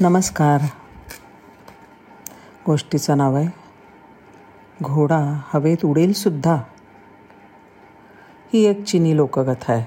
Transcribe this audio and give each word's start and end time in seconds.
नमस्कार. 0.00 0.60
गोष्टीचं 2.66 3.16
नाव 3.16 3.36
आहे 3.36 3.46
घोडा 4.82 5.40
हवेत 5.54 5.84
उडेल 5.84 6.12
सुद्धा. 6.12 6.54
ही 8.52 8.64
एक 8.64 8.84
चिनी 8.84 9.16
लोककथा 9.16 9.72
आहे. 9.72 9.84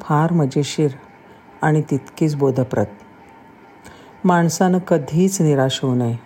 फार 0.00 0.32
मजेशीर 0.32 0.90
आणि 1.62 1.82
तितकीच 1.90 2.34
बोधप्रद. 2.34 2.86
माणसानं 4.24 4.78
कधीच 4.78 5.40
निराश 5.40 5.80
होऊ 5.82 5.94
नये. 5.94 6.16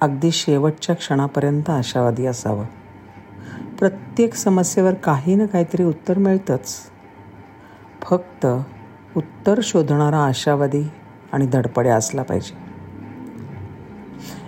अगदी 0.00 0.30
शेवटच्या 0.30 0.96
क्षणापर्यंत 0.96 1.70
आशावादी 1.70 2.26
असावं. 2.26 2.64
प्रत्येक 3.78 4.34
समस्येवर 4.34 4.94
काही 4.94 5.34
ना 5.34 5.46
काहीतरी 5.46 5.82
उत्तर 5.82 6.18
मिळतंच. 6.18 6.76
फक्त 8.02 8.46
उत्तर 9.16 9.60
शोधणारा 9.62 10.24
आशावादी 10.24 10.82
आणि 11.32 11.46
धडपड्या 11.46 11.96
असला 11.96 12.22
पाहिजे. 12.22 12.72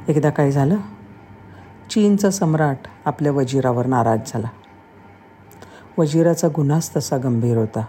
एकदा 0.09 0.31
काय 0.31 0.51
झालं? 0.51 0.77
चीनचा 1.91 2.31
सम्राट 2.31 2.77
आपल्या 3.05 3.33
वजिरावर 3.33 3.87
नाराज 3.87 4.21
झाला. 4.27 4.49
वजिराचा 5.99 6.49
गुन्हाच 6.49 6.97
तसा 6.97 7.17
गंभीर 7.17 7.57
होता. 7.57 7.85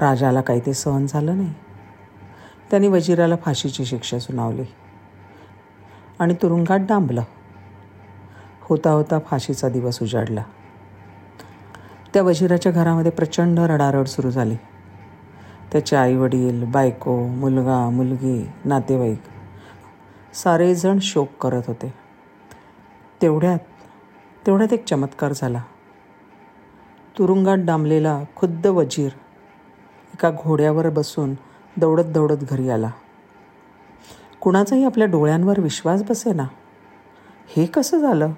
राजाला 0.00 0.40
काही 0.40 0.60
ते 0.66 0.74
सहन 0.74 1.06
झालं 1.06 1.36
नाही. 1.36 1.54
त्यांनी 2.70 2.88
वजिराला 2.88 3.36
फाशीची 3.36 3.84
शिक्षा 3.84 4.18
सुनावली. 4.18 4.64
आणि 6.18 6.34
तुरुंगात 6.34 6.78
डांबलं. 6.78 7.22
होता 8.60 8.90
होता 8.90 9.18
फाशीचा 9.18 9.68
दिवस 9.68 9.98
उजाडला. 10.02 10.42
त्या 12.14 12.22
वजिराच्या 12.22 12.72
घरामध्ये 12.72 13.10
प्रचंड 13.10 13.58
रडारड 13.58 14.06
सुरू 14.06 14.30
झाली. 14.30 14.56
त्याचे 15.76 15.96
आईवडील 15.96 16.64
बायको 16.64 17.26
मुलगा 17.26 17.90
मुलगी 17.90 18.48
नातेवाईक 18.64 19.22
सारेजण 20.34 20.98
शोक 21.02 21.28
करत 21.40 21.62
होते. 21.66 21.94
तेवढ्यात 23.22 23.58
तेवढ्यात 24.46 24.72
एक 24.72 24.84
चमत्कार 24.84 25.32
झाला. 25.36 25.62
तुरुंगात 27.18 27.56
डांबलेला 27.58 28.22
खुद्द 28.36 28.66
वजीर 28.66 29.10
एका 30.14 30.30
घोड्यावर 30.30 30.88
बसून 30.88 31.34
दौडत 31.76 32.04
दौडत 32.04 32.44
घरी 32.50 32.70
आला. 32.70 32.90
कुणाचाही 34.40 34.84
आपल्या 34.84 35.06
डोळ्यांवर 35.06 35.60
विश्वास 35.60 36.02
बसे 36.02 36.32
ना 36.32 36.46
हे 37.56 37.66
कसं 37.66 37.98
झालं? 37.98 38.32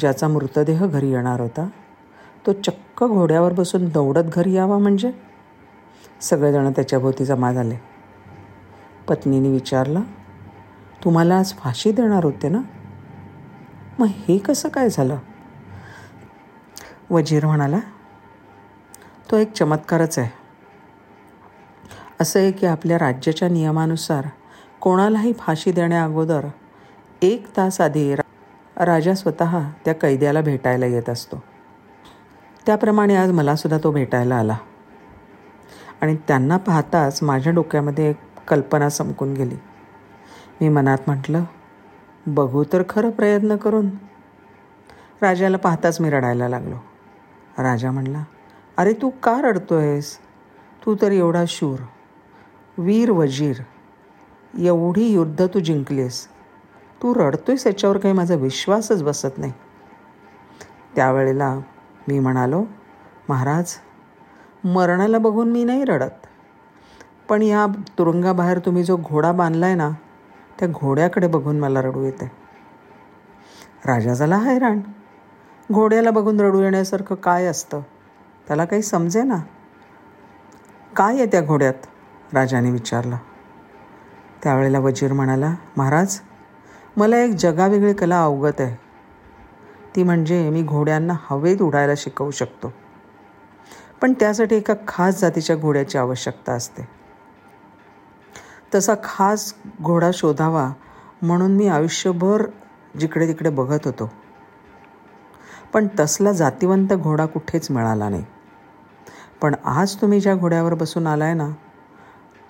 ज्याचा 0.00 0.28
मृतदेह 0.28 0.86
घरी 0.86 1.10
येणार 1.10 1.40
होता 1.40 1.68
तो 2.46 2.52
चक्क 2.52 3.04
घोड्यावर 3.04 3.52
बसून 3.52 3.88
दौडत 3.88 4.28
घरी 4.32 4.52
यावा 4.52 4.78
म्हणजे? 4.78 5.27
सगळेजण 6.20 6.70
त्याच्याभोवती 6.70 7.24
जमा 7.24 7.52
झाले. 7.52 7.76
पत्नीने 9.08 9.50
विचारलं 9.50 10.00
तुम्हाला 11.04 11.36
आज 11.36 11.54
फाशी 11.54 11.92
देणार 11.92 12.24
होते 12.24 12.48
ना? 12.48 12.58
मग 13.98 14.06
हे 14.06 14.38
कसं 14.38 14.68
काय 14.68 14.90
झालं? 14.90 15.18
वजीर 17.10 17.46
म्हणाला 17.46 17.78
तो 19.30 19.36
एक 19.36 19.52
चमत्कारच 19.52 20.18
आहे. 20.18 20.30
असं 22.20 22.40
आहे 22.40 22.52
की 22.52 22.66
आपल्या 22.66 22.98
राज्याच्या 22.98 23.48
नियमानुसार 23.48 24.24
कोणालाही 24.80 25.32
फाशी 25.32 25.72
देण्याअगोदर 25.72 26.46
एक 27.22 27.56
तास 27.56 27.80
आधी 27.80 28.14
राजा 28.76 29.14
स्वतः 29.14 29.70
त्या 29.84 29.94
कैद्याला 29.94 30.40
भेटायला 30.40 30.86
येत 30.86 31.08
असतो. 31.10 31.42
त्याप्रमाणे 32.66 33.16
आज 33.16 33.30
मलासुद्धा 33.30 33.78
तो 33.84 33.90
भेटायला 33.90 34.36
आला. 34.36 34.56
आणि 36.00 36.16
त्यांना 36.28 36.56
पाहताच 36.56 37.22
माझ्या 37.22 37.52
डोक्यामध्ये 37.52 38.10
एक 38.10 38.16
कल्पना 38.48 38.88
चमकून 38.88 39.32
गेली. 39.34 39.56
मी 40.60 40.68
मनात 40.68 40.98
म्हटलं 41.06 41.44
बघू 42.26 42.64
तर 42.72 42.82
खरं 42.88 43.10
प्रयत्न 43.10 43.56
करून. 43.56 43.90
राजाला 45.22 45.56
पाहताच 45.56 46.00
मी 46.00 46.10
रडायला 46.10 46.48
लागलो. 46.48 46.76
राजा 47.58 47.90
म्हणला 47.90 48.24
अरे 48.76 48.92
तू 48.92 49.10
का 49.22 49.40
रडतोयस? 49.40 50.18
तू 50.86 50.96
तर 51.02 51.12
एवढा 51.12 51.44
शूर 51.48 51.78
वीर 52.78 53.10
वजीर 53.10 53.56
एवढी 54.58 55.06
युद्ध 55.06 55.46
तू 55.46 55.60
जिंकलीस. 55.60 56.26
तू 57.02 57.14
रडतोयस 57.14 57.66
याच्यावर 57.66 57.98
काही 57.98 58.14
माझा 58.14 58.34
विश्वासच 58.34 59.02
बसत 59.02 59.38
नाही. 59.38 59.52
त्यावेळेला 60.96 61.54
मी 62.08 62.18
म्हणालो 62.18 62.64
महाराज 63.28 63.74
मरणाला 64.64 65.18
बघून 65.18 65.50
मी 65.50 65.64
नाही 65.64 65.84
रडत. 65.84 66.26
पण 67.28 67.42
या 67.42 67.66
तुरुंगाबाहेर 67.98 68.58
तुम्ही 68.58 68.84
जो 68.84 68.96
घोडा 68.96 69.32
बांधला 69.32 69.66
आहे 69.66 69.74
ना 69.74 69.90
त्या 70.58 70.68
घोड्याकडे 70.68 71.26
बघून 71.26 71.58
मला 71.58 71.82
रडू 71.82 72.02
येते. 72.02 72.30
राजा 73.86 74.14
झाला 74.14 74.36
हैराण. 74.36 74.80
घोड्याला 75.72 76.10
बघून 76.10 76.40
रडू 76.40 76.62
येण्यासारखं 76.62 77.14
काय 77.14 77.46
असतं? 77.46 77.80
त्याला 78.46 78.64
काही 78.64 78.82
समजे 78.82 79.22
ना? 79.22 79.36
काय 80.96 81.14
आहे 81.14 81.26
त्या 81.26 81.40
घोड्यात? 81.40 81.74
राजाने 82.32 82.70
विचारलं. 82.70 83.16
त्यावेळेला 84.42 84.78
वजीर 84.78 85.12
म्हणाला 85.12 85.54
महाराज 85.76 86.20
मला 86.96 87.18
एक 87.18 87.30
जगावेगळी 87.30 87.92
कला 87.92 88.22
अवगत 88.22 88.60
आहे. 88.60 88.76
ती 89.96 90.02
म्हणजे 90.02 90.50
मी 90.50 90.62
घोड्यांना 90.62 91.14
हवेत 91.30 91.62
उडायला 91.62 91.92
शिकवू 91.96 92.30
शकतो. 92.30 92.72
पण 94.02 94.12
त्यासाठी 94.12 94.56
एका 94.56 94.74
खास 94.88 95.20
जातीच्या 95.20 95.56
घोड्याची 95.56 95.98
आवश्यकता 95.98 96.52
असते. 96.52 96.88
तसा 98.74 98.94
खास 99.04 99.54
घोडा 99.82 100.10
शोधावा 100.14 100.72
म्हणून 101.22 101.56
मी 101.56 101.68
आयुष्यभर 101.68 102.42
जिकडे 103.00 103.28
तिकडे 103.28 103.50
बघत 103.50 103.78
होतो. 103.84 104.10
पण 105.72 105.86
तसला 106.00 106.32
जातीवंत 106.32 106.92
घोडा 106.92 107.26
कुठेच 107.26 107.70
मिळाला 107.70 108.08
नाही. 108.08 108.24
पण 109.42 109.54
आज 109.64 109.96
तुम्ही 109.96 110.20
ज्या 110.20 110.34
घोड्यावर 110.34 110.74
बसून 110.74 111.06
आलाय 111.06 111.34
ना 111.34 111.48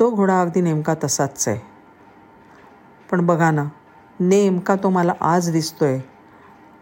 तो 0.01 0.11
घोडा 0.11 0.41
अगदी 0.41 0.61
नेमका 0.61 0.95
तसाच 1.05 1.49
आहे. 1.49 1.61
पण 3.11 3.27
बघा 3.27 3.51
ना 3.51 3.65
नेमका 4.21 4.77
तो 4.77 4.91
मला 4.91 5.13
आज 5.21 5.51
दिसतोय 5.51 5.99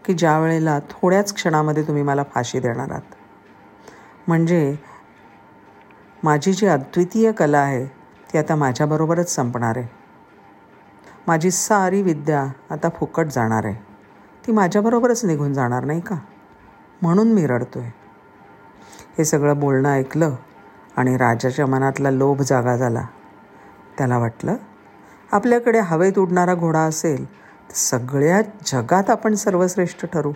की 0.05 0.13
ज्या 0.13 0.39
वेळेला 0.39 0.79
थोड्याच 0.79 1.33
क्षणामध्ये 1.33 1.83
तुम्ही 1.83 2.03
मला 2.03 2.23
फाशी 2.23 2.59
देणार 2.59 2.89
आहात. 2.89 3.01
म्हणजे 4.27 4.75
माझी 6.23 6.53
जी 6.53 6.67
अद्वितीय 6.67 7.31
कला 7.31 7.57
आहे 7.57 7.85
ती 8.33 8.37
आता 8.37 8.55
माझ्याबरोबरच 8.55 9.35
संपणार 9.35 9.77
आहे. 9.77 9.87
माझी 11.27 11.51
सारी 11.51 12.01
विद्या 12.01 12.45
आता 12.69 12.89
फुकट 12.89 13.25
जाणार 13.25 13.65
आहे. 13.65 13.75
ती 14.47 14.51
माझ्याबरोबरच 14.51 15.25
निघून 15.25 15.53
जाणार 15.53 15.83
नाही 15.83 15.99
का? 15.99 16.15
म्हणून 17.01 17.33
मी 17.33 17.47
रडतो 17.47 17.79
आहे 17.79 17.91
हे 19.17 19.25
सगळं 19.25 19.59
बोलणं 19.59 19.89
ऐकलं 19.89 20.35
आणि 20.97 21.17
राजाच्या 21.17 21.65
मनातला 21.65 22.11
लोभ 22.11 22.41
जागा 22.41 22.77
झाला. 22.77 23.01
त्याला 23.97 24.17
वाटलं 24.17 24.55
आपल्याकडे 25.31 25.79
हवेत 25.79 26.19
उडणारा 26.19 26.55
घोडा 26.55 26.79
असेल 26.79 27.25
तर 27.29 27.75
सगळ्या 27.75 28.41
जगात 28.65 29.09
आपण 29.09 29.35
सर्वश्रेष्ठ 29.35 30.05
ठरू. 30.05 30.31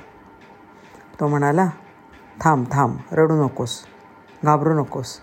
तो 1.20 1.28
म्हणाला 1.28 1.70
थांब 2.44 2.66
थांब 2.72 2.98
रडू 3.12 3.46
नकोस 3.46 3.80
घाबरू 4.44 4.74
नकोस. 4.74 5.18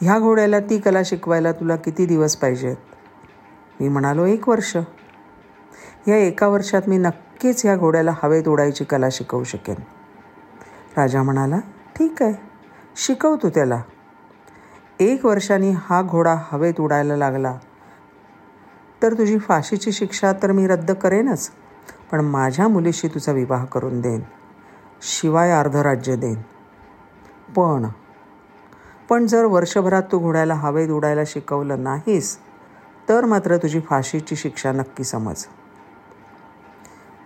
ह्या 0.00 0.18
घोड्याला 0.18 0.60
ती 0.60 0.78
कला 0.78 1.02
शिकवायला 1.04 1.52
तुला 1.52 1.76
किती 1.76 2.06
दिवस 2.06 2.36
पाहिजेत? 2.36 2.76
मी 3.80 3.88
म्हणालो 3.88 4.24
एक 4.24 4.48
वर्ष. 4.48 4.76
या 6.08 6.16
एका 6.16 6.46
वर्षात 6.46 6.82
मी 6.88 6.98
नक्कीच 6.98 7.64
ह्या 7.64 7.76
घोड्याला 7.76 8.14
हवेत 8.22 8.48
उडायची 8.48 8.84
कला 8.84 9.06
शिकवू 9.12 9.44
शकेन. 9.44 9.76
राजा 10.96 11.22
म्हणाला 11.22 11.58
ठीक 11.98 12.22
आहे 12.22 12.34
शिकव 12.96 13.36
तू 13.42 13.48
त्याला. 13.48 13.82
एक 15.00 15.26
वर्षाने 15.26 15.70
हा 15.70 16.02
घोडा 16.02 16.36
हवेत 16.52 16.80
उडायला 16.80 17.16
लागला. 17.16 17.58
तर 19.02 19.12
तुझी 19.12 19.38
फाशीची 19.38 19.92
शिक्षा 19.92 20.32
तर 20.32 20.52
मी 20.52 20.66
रद्द 20.66 20.90
करेनच 20.90 21.50
पण 22.10 22.20
माझ्या 22.20 22.68
मुलीशी 22.68 23.08
तुझा 23.08 23.32
विवाह 23.32 23.64
करून 23.64 24.00
देईन. 24.00 24.20
शिवाय 25.02 25.50
अर्ध 25.50 25.76
राज्य 25.76 26.16
देईन. 26.16 26.36
पण 27.56 27.88
पण 29.08 29.26
जर 29.26 29.44
वर्षभरात 29.44 30.02
तू 30.12 30.18
घोड्याला 30.18 30.54
हवेत 30.54 30.88
उडायला 30.88 31.20
शिकवलं 31.26 31.82
नाहीस 31.82 32.38
तर 33.08 33.24
मात्र 33.24 33.56
तुझी 33.56 33.80
फाशीची 33.80 34.36
शिक्षा 34.36 34.72
नक्की 34.72 35.04
समज. 35.04 35.44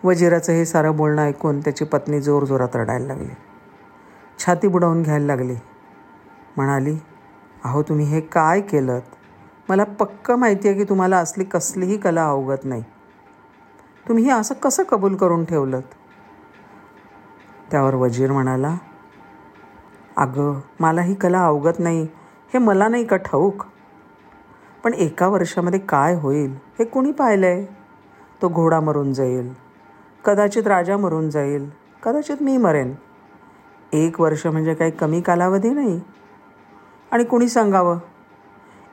वजिराचं 0.04 0.52
हे 0.52 0.64
सारं 0.64 0.96
बोलणं 0.96 1.22
ऐकून 1.22 1.60
त्याची 1.60 1.84
पत्नी 1.84 2.20
जोरजोरात 2.20 2.76
रडायला 2.76 3.06
लागली. 3.06 3.34
छाती 4.38 4.68
बुडवून 4.68 5.02
घ्यायला 5.02 5.26
लागली. 5.26 5.56
म्हणाली 6.56 6.98
अहो 7.64 7.82
तुम्ही 7.82 8.06
हे 8.06 8.20
काय 8.20 8.60
केलं 8.60 9.00
मला 9.68 9.84
पक्क 9.84 10.30
माहिती 10.30 10.68
आहे 10.68 10.76
की 10.76 10.84
तुम्हाला 10.84 11.18
असली 11.18 11.44
कसलीही 11.44 11.96
कला 11.96 12.28
अवगत 12.28 12.64
नाही. 12.64 12.82
तुम्ही 14.08 14.24
हे 14.24 14.30
असं 14.30 14.54
कसं 14.54 14.82
कबूल 14.82 15.16
करून 15.16 15.44
ठेवलं 15.44 15.80
त्यावर 17.72 17.94
वजीर 17.94 18.32
म्हणाला 18.32 18.76
अगं 20.16 20.60
मला 20.80 21.02
ही 21.02 21.14
कला 21.14 21.46
अवगत 21.46 21.78
नाही. 21.78 22.02
हे 22.52 22.58
मला 22.58 22.88
नाही 22.88 23.04
का 23.04 23.16
ठाऊक? 23.16 23.64
पण 24.84 24.94
एका 24.94 25.28
वर्षामध्ये 25.28 25.80
काय 25.80 26.14
होईल 26.14 26.54
हे 26.78 26.84
कुणी 26.84 27.12
पाहिलं 27.12 27.46
आहे 27.46 27.64
तो 28.42 28.48
घोडा 28.48 28.80
मरून 28.80 29.12
जाईल. 29.12 29.52
कदाचित 30.24 30.66
राजा 30.66 30.96
मरून 30.96 31.30
जाईल. 31.30 31.70
कदाचित 32.02 32.36
मी 32.40 32.56
मरेन. 32.56 32.94
एक 33.92 34.20
वर्ष 34.20 34.46
म्हणजे 34.46 34.74
काही 34.74 34.90
कमी 34.90 35.20
कालावधी 35.20 35.70
नाही. 35.70 36.00
आणि 37.10 37.24
कुणी 37.24 37.48
सांगावं? 37.48 37.98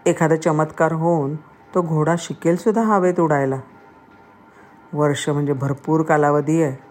एखादा 0.05 0.35
चमत्कार 0.35 0.91
होऊन 0.91 1.35
तो 1.75 1.81
घोडा 1.81 2.15
शिकेलसुद्धा 2.17 2.81
हवेत 2.81 3.19
उडायला. 3.19 3.59
वर्ष 4.93 5.29
म्हणजे 5.29 5.53
भरपूर 5.53 6.01
कालावधी 6.01 6.63
आहे. 6.63 6.88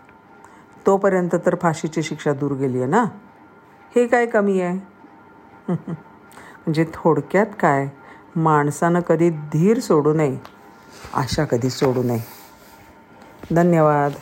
तोपर्यंत 0.86 1.34
तर 1.46 1.54
फाशीची 1.62 2.02
शिक्षा 2.02 2.32
दूर 2.32 2.52
गेली 2.52 2.78
आहे 2.78 2.86
ना. 2.86 3.04
हे 3.96 4.06
काय 4.06 4.26
कमी 4.26 4.60
आहे? 4.60 4.78
म्हणजे 5.72 6.84
थोडक्यात 6.94 7.46
काय? 7.60 7.88
माणसानं 8.36 9.00
कधी 9.00 9.30
धीर 9.30 9.80
सोडू 9.80 10.12
नये 10.12 10.38
आशा 11.14 11.44
कधी 11.44 11.70
सोडू 11.70 12.02
नये. 12.02 12.20
धन्यवाद. 13.54 14.12